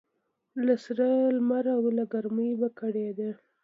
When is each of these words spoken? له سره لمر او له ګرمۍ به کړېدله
له 0.65 0.75
سره 0.85 1.07
لمر 1.37 1.65
او 1.75 1.83
له 1.97 2.03
ګرمۍ 2.13 2.51
به 2.59 2.69
کړېدله 2.79 3.33